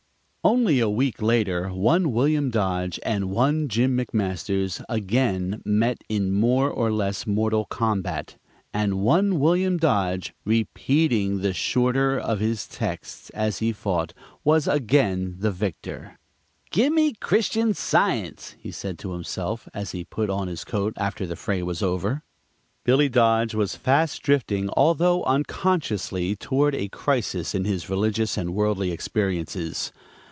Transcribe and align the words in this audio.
Only 0.43 0.79
a 0.79 0.89
week 0.89 1.21
later 1.21 1.69
one 1.69 2.11
William 2.11 2.49
Dodge 2.49 2.99
and 3.03 3.29
one 3.29 3.67
Jim 3.67 3.95
McMasters 3.95 4.83
again 4.89 5.61
met 5.63 6.03
in 6.09 6.33
more 6.33 6.67
or 6.67 6.91
less 6.91 7.27
mortal 7.27 7.65
combat, 7.65 8.37
and 8.73 9.01
one 9.01 9.39
William 9.39 9.77
Dodge, 9.77 10.33
repeating 10.43 11.41
the 11.41 11.53
shorter 11.53 12.17
of 12.17 12.39
his 12.39 12.65
texts 12.65 13.29
as 13.35 13.59
he 13.59 13.71
fought, 13.71 14.13
was 14.43 14.67
again 14.67 15.35
the 15.37 15.51
victor. 15.51 16.17
"Gimme 16.71 17.13
Christian 17.21 17.75
Science!" 17.75 18.55
he 18.59 18.71
said 18.71 18.97
to 18.97 19.11
himself, 19.13 19.69
as 19.75 19.91
he 19.91 20.05
put 20.05 20.31
on 20.31 20.47
his 20.47 20.63
coat 20.63 20.93
after 20.97 21.27
the 21.27 21.35
fray 21.35 21.61
was 21.61 21.83
over. 21.83 22.23
Billy 22.83 23.09
Dodge 23.09 23.53
was 23.53 23.75
fast 23.75 24.23
drifting, 24.23 24.71
although 24.75 25.21
unconsciously, 25.25 26.35
toward 26.35 26.73
a 26.73 26.89
crisis 26.89 27.53
in 27.53 27.65
his 27.65 27.91
religious 27.91 28.37
and 28.37 28.55
worldly 28.55 28.89
experiences. 28.91 29.91